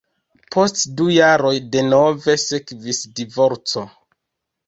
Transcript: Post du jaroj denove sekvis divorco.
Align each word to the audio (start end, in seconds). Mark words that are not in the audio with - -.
Post 0.53 0.79
du 1.01 1.05
jaroj 1.15 1.51
denove 1.75 2.35
sekvis 2.45 3.01
divorco. 3.21 3.85